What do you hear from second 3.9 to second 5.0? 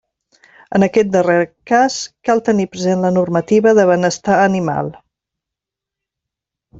benestar animal.